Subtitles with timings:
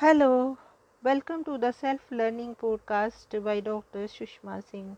[0.00, 0.56] Hello,
[1.02, 4.04] welcome to the self learning podcast by Dr.
[4.12, 4.96] Sushma Singh.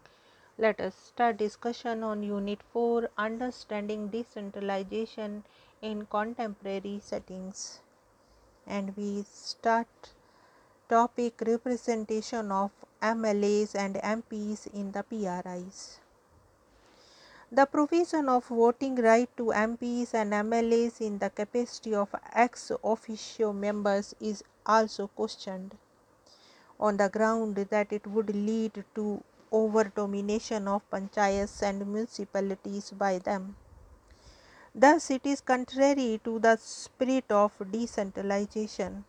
[0.56, 5.42] Let us start discussion on Unit 4 Understanding Decentralization
[5.80, 7.80] in Contemporary Settings.
[8.64, 9.88] And we start
[10.88, 12.70] topic representation of
[13.02, 15.98] MLAs and MPs in the PRIs.
[17.50, 23.52] The provision of voting right to MPs and MLAs in the capacity of ex officio
[23.52, 25.76] members is also questioned
[26.78, 33.18] on the ground that it would lead to over domination of panchayats and municipalities by
[33.18, 33.56] them.
[34.74, 39.04] Thus, it is contrary to the spirit of decentralization.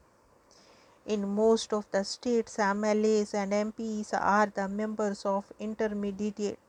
[1.05, 6.59] In most of the states, MLAs and MPs are the members of intermediate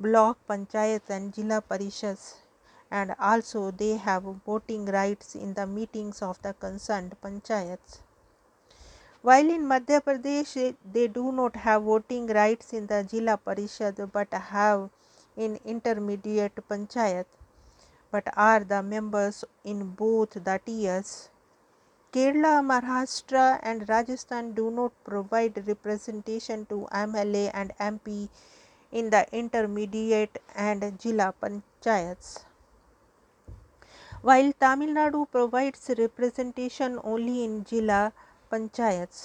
[0.00, 2.34] block panchayats and Jilla Parishads
[2.90, 7.98] and also they have voting rights in the meetings of the concerned panchayats.
[9.22, 14.34] While in Madhya Pradesh they do not have voting rights in the Jila Parishad but
[14.34, 14.90] have
[15.36, 17.26] in intermediate panchayat
[18.10, 21.30] but are the members in both the tiers.
[22.12, 28.28] Kerala, Maharashtra and Rajasthan do not provide representation to MLA and MP
[28.90, 32.44] in the intermediate and Jila panchayats.
[34.20, 38.12] While Tamil Nadu provides representation only in Jilla
[38.52, 39.20] panchayats.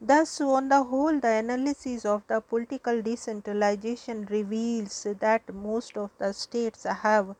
[0.00, 6.32] Thus, on the whole, the analysis of the political decentralization reveals that most of the
[6.32, 7.36] states have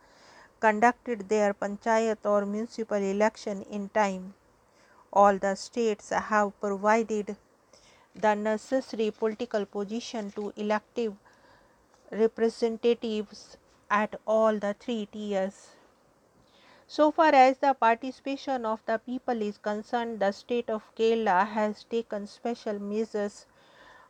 [0.60, 4.34] conducted their panchayat or municipal election in time.
[5.12, 7.36] All the states have provided
[8.14, 11.14] the necessary political position to elective
[12.12, 13.56] representatives
[13.90, 15.70] at all the three tiers.
[16.86, 21.82] So far as the participation of the people is concerned, the state of Kerala has
[21.82, 23.46] taken special measures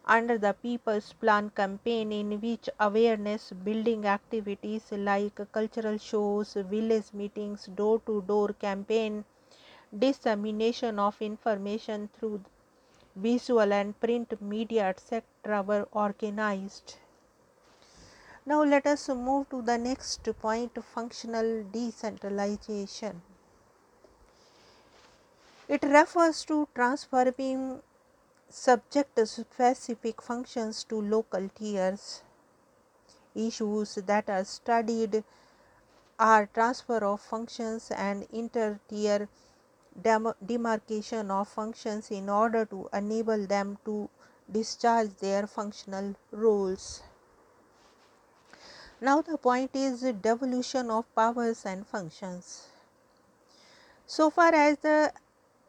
[0.05, 7.67] under the People's Plan campaign in which awareness building activities like cultural shows, village meetings,
[7.67, 9.25] door to door campaign,
[9.97, 12.43] dissemination of information through
[13.17, 15.63] visual and print media etc.
[15.63, 16.97] were organized.
[18.45, 23.23] Now let us move to the next point functional decentralization.
[25.69, 27.83] It refers to transferring
[28.49, 32.23] subject specific functions to local tiers.
[33.35, 35.23] Issues that are studied
[36.19, 39.29] are transfer of functions and inter tier
[40.47, 44.11] demarcation of functions in order to enable them to
[44.51, 47.03] discharge their functional roles.
[49.07, 52.69] Now the point is devolution of powers and functions.
[54.07, 55.13] So far as the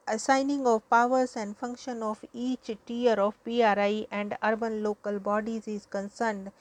[0.08, 5.88] assigning of powers and function of each tier of PRI and urban local bodies is
[5.88, 6.52] concerned,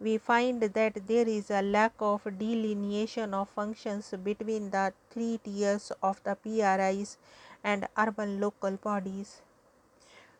[0.00, 5.92] we find that there is a lack of delineation of functions between the three tiers
[6.02, 7.18] of the PRIs
[7.62, 9.42] and urban local bodies.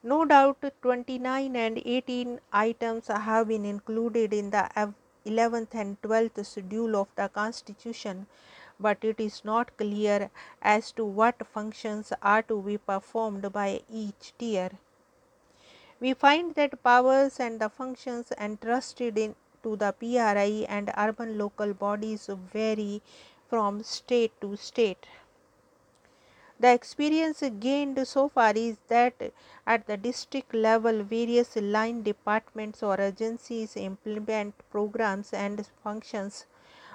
[0.02, 4.70] No doubt 29 and 18 items have been included in the
[5.26, 8.26] 11th and 12th schedule of the constitution
[8.80, 14.32] but it is not clear as to what functions are to be performed by each
[14.38, 14.70] tier.
[16.00, 21.72] We find that powers and the functions entrusted in to the PRI and urban local
[21.72, 23.02] bodies vary
[23.48, 25.06] from state to state.
[26.62, 29.20] The experience gained so far is that
[29.66, 36.46] at the district level, various line departments or agencies implement programs and functions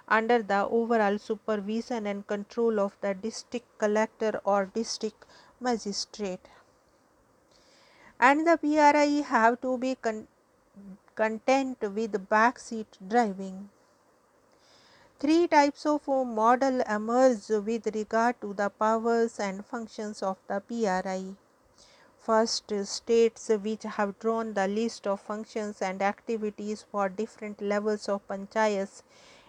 [0.07, 5.25] under the overall supervision and control of the district collector or district
[5.59, 6.47] magistrate.
[8.21, 10.27] And the PRI have to be con
[11.15, 13.69] content with backseat driving.
[15.19, 20.59] Three types of uh, model emerge with regard to the powers and functions of the
[20.59, 21.33] PRI.
[22.19, 28.27] First, states which have drawn the list of functions and activities for different levels of
[28.27, 29.01] panchayats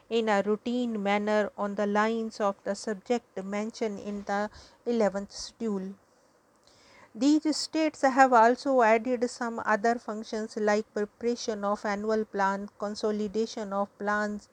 [0.09, 4.49] in a routine manner on the lines of the subject mentioned in the
[4.87, 5.93] 11th schedule.
[7.15, 13.89] These states have also added some other functions like preparation of annual plan, consolidation of
[13.99, 14.49] plans,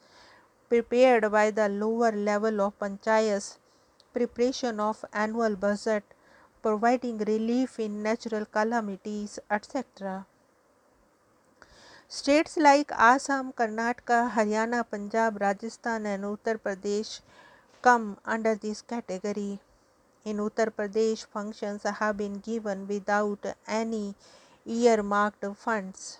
[0.69, 3.57] prepared by the lower level of panchayats,
[4.13, 6.03] preparation of annual budget,
[6.62, 10.25] providing relief in natural calamities, etc.
[12.07, 17.21] States like Assam, Karnataka, Haryana, Punjab, Rajasthan, and Uttar Pradesh
[17.81, 19.59] come under this category.
[20.25, 24.15] in Uttar Pradesh functions have been given without any
[24.65, 26.17] earmarked funds,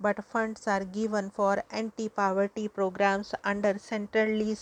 [0.00, 4.56] but funds are given for anti poverty programs under centrally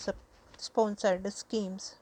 [0.57, 1.95] sponsored schemes.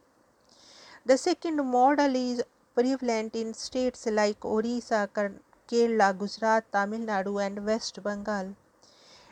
[1.06, 2.44] The second model is
[2.76, 8.56] prevalent in states like Orissa, Kerala, Gujarat, Tamil Nadu, and West Bengal.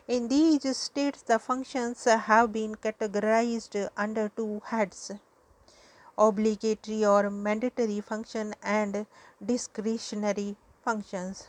[0.08, 5.12] In these states, the functions have been categorized under two heads
[6.18, 9.06] obligatory or mandatory function and
[9.44, 11.48] discretionary functions.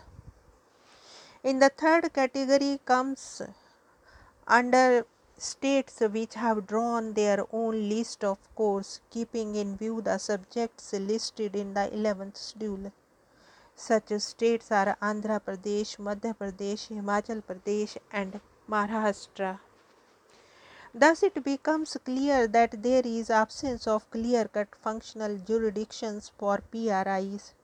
[1.45, 3.43] In the third category comes
[4.47, 5.05] under
[5.37, 11.57] states which have drawn their own list of course keeping in view the subjects listed
[11.57, 12.93] in the 11th schedule.
[13.75, 18.41] Such states are Andhra Pradesh, Madhya Pradesh, Himachal Pradesh and
[18.71, 19.59] Maharashtra.
[20.95, 27.55] Thus it becomes clear that there is absence of clear-cut functional jurisdictions for PRIs.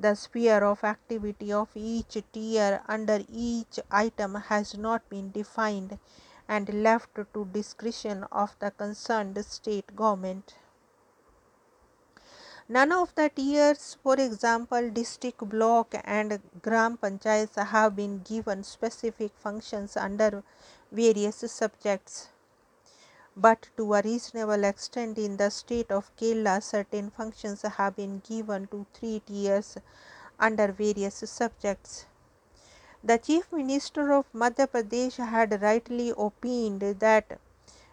[0.00, 5.98] The sphere of activity of each tier under each item has not been defined
[6.48, 10.54] and left to discretion of the concerned state government.
[12.66, 19.32] None of the tiers, for example, district block and gram panchayats have been given specific
[19.36, 20.42] functions under
[20.90, 22.30] various subjects.
[23.36, 28.66] But to a reasonable extent in the state of Kerala, certain functions have been given
[28.68, 29.76] to three tiers
[30.38, 32.06] under various subjects.
[33.02, 37.38] The Chief Minister of Madhya Pradesh had rightly opined that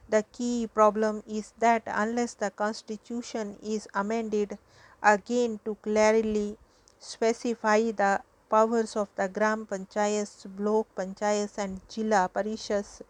[0.10, 4.58] the key problem is that unless the constitution is amended
[5.04, 6.58] again to clearly
[7.00, 13.02] specify the powers of the gram panchayats, block panchayats and jilla parishads,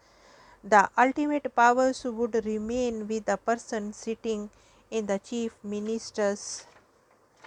[0.70, 4.50] the ultimate powers would remain with the person sitting
[4.92, 6.66] in the chief minister's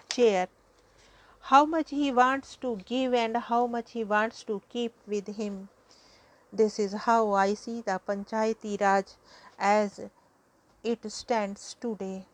[0.08, 0.48] chair.
[1.50, 5.68] How much he wants to give and how much he wants to keep with him.
[6.52, 9.04] This is how I see the Panchayati Raj
[9.58, 10.00] as
[10.82, 12.26] it stands today.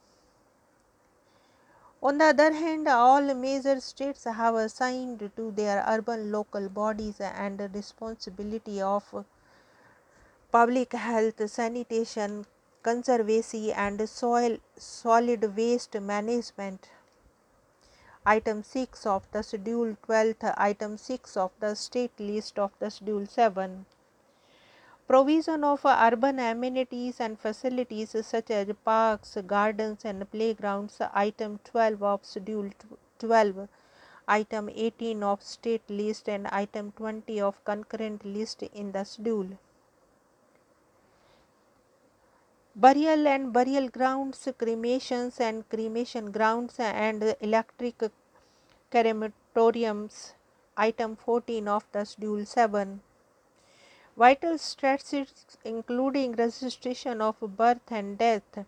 [2.02, 7.58] On the other hand, all major states have assigned to their urban local bodies and
[7.74, 9.24] responsibility of
[10.56, 12.47] public health, sanitation,
[12.82, 16.88] conservancy and soil solid waste management.
[18.25, 23.26] Item 6 of the schedule 12th, item 6 of the state list of the schedule
[23.26, 23.85] 7
[25.06, 32.25] provision of urban amenities and facilities such as parks, gardens and playgrounds item 12 of
[32.25, 32.70] schedule
[33.19, 33.69] 12
[34.26, 39.58] item 18 of state list and item 20 of concurrent list in the schedule.
[42.78, 48.02] Burial and burial grounds, cremations and cremation grounds and electric
[48.93, 50.34] crematoriums.
[50.76, 53.00] Item 14 of the schedule 7
[54.14, 58.67] Vital statistics including registration of birth and death,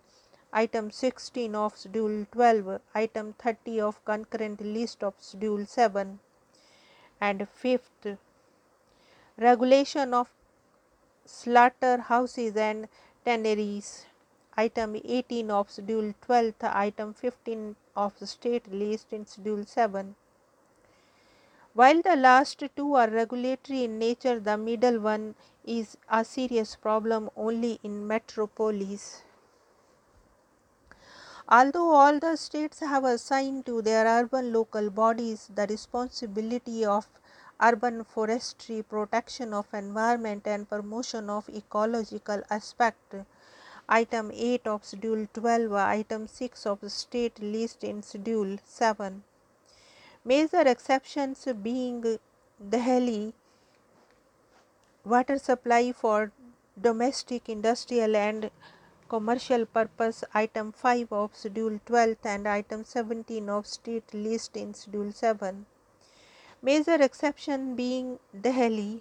[0.54, 6.18] item 16 of schedule 12, item 30 of concurrent list of schedule 7
[7.20, 8.16] and fifth
[9.36, 10.30] regulation of
[11.26, 12.88] slaughterhouses and
[13.28, 13.90] tanneries
[14.66, 17.68] item 18 of schedule 12 item 15
[18.06, 20.14] of the state list in schedule 7
[21.78, 27.30] while the last two are regulatory in nature, the middle one is a serious problem
[27.36, 29.22] only in metropolis.
[31.48, 37.06] Although all the states have assigned to their urban local bodies the responsibility of
[37.60, 43.14] urban forestry, protection of environment and promotion of ecological aspect,
[43.88, 49.22] item 8 of schedule 12, item 6 of the state list in schedule 7
[50.24, 52.18] Major exceptions being
[52.70, 53.32] Delhi
[55.04, 56.32] water supply for
[56.78, 58.50] domestic, industrial and
[59.08, 60.24] commercial purpose.
[60.34, 65.64] Item 5 of schedule 12 and item 17 of state list in schedule 7.
[66.60, 69.00] Major exception being Delhi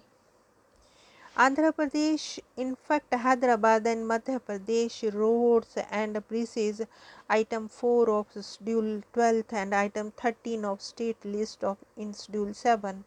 [1.36, 6.82] Andhra Pradesh, in fact, Hyderabad and Madhya Pradesh roads and bridges
[7.28, 13.04] item 4 of schedule 12 and item 13 of state list of in schedule 7.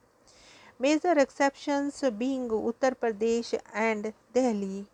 [0.79, 4.86] Major exceptions being Uttar Pradesh and Delhi.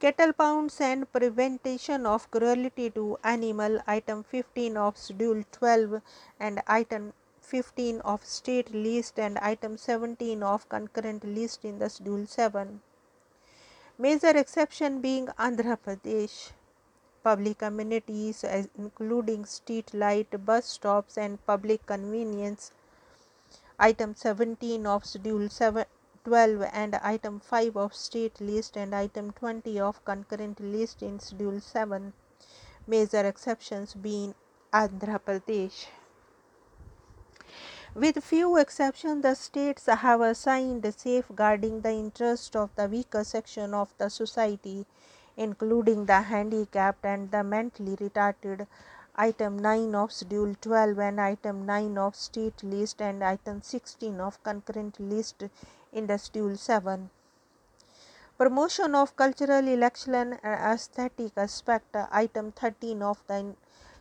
[0.00, 6.02] Cattle pounds and prevention of cruelty to animal item 15 of schedule 12
[6.38, 12.26] and item 15 of state list and item 17 of concurrent list in the schedule
[12.26, 12.80] 7.
[13.98, 16.52] Major exception being Andhra Pradesh.
[17.22, 22.72] public amenities uh, including street light, bus stops and public convenience.
[23.78, 25.84] Item 17 of schedule 7
[26.24, 31.60] 12 and item 5 of state list and item 20 of concurrent list in schedule
[31.60, 32.12] 7
[32.86, 34.34] major exceptions being
[34.72, 35.86] Andhra Pradesh.
[37.94, 43.92] With few exceptions, the states have assigned safeguarding the interest of the weaker section of
[43.98, 44.86] the society,
[45.36, 48.66] including the handicapped and the mentally retarded.
[49.14, 54.42] Item 9 of Schedule 12 and Item 9 of State List and Item 16 of
[54.42, 55.44] Concurrent List
[55.92, 57.10] in the Schedule 7.
[58.38, 61.94] Promotion of cultural, election and aesthetic aspect.
[62.10, 63.54] Item 13 of the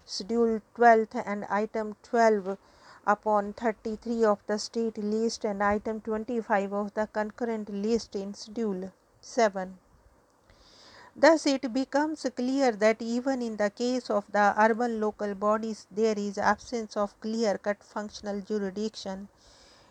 [0.06, 2.58] Schedule 12 and Item 12
[3.06, 8.92] upon 33 of the state list and item 25 of the concurrent list in schedule
[9.22, 9.78] 7.
[11.16, 16.18] Thus, it becomes clear that even in the case of the urban local bodies, there
[16.18, 19.28] is absence of clear cut functional jurisdiction.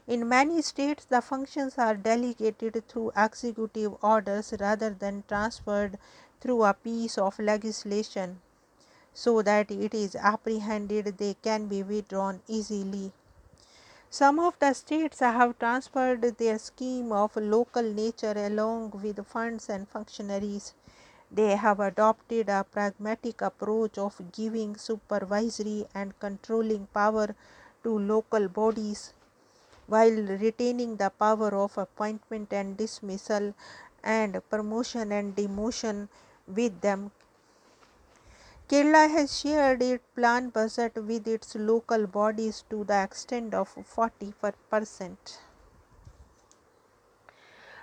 [0.07, 5.99] In many states, the functions are delegated through executive orders rather than transferred
[6.41, 8.41] through a piece of legislation
[9.15, 13.13] so that it is apprehended they can be withdrawn easily.
[14.11, 19.89] Some of the states have transferred their scheme of local nature along with funds and
[19.89, 20.75] functionaries.
[21.31, 27.37] They have adopted a pragmatic approach of giving supervisory and controlling power
[27.85, 29.13] to local bodies
[29.87, 30.11] while
[30.45, 33.55] retaining the power of appointment and dismissal
[34.03, 36.09] and promotion and demotion
[36.47, 37.11] with them
[38.71, 44.33] Kerala has shared its planned budget with its local bodies to the extent of 40
[44.71, 45.41] percent.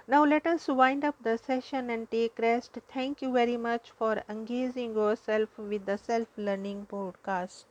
[0.07, 2.79] Now let us wind up the session and take rest.
[2.87, 7.67] Thank you very much for engaging yourself with the self-learning podcast.